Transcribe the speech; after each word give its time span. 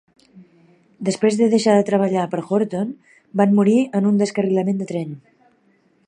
Després 1.09 1.35
de 1.41 1.49
deixar 1.51 1.75
de 1.79 1.83
treballar 1.89 2.23
per 2.31 2.41
Horton, 2.57 2.89
van 3.41 3.53
morir 3.59 3.75
en 3.99 4.09
un 4.13 4.17
descarrilament 4.23 4.81
de 4.81 4.89
tren. 4.93 5.13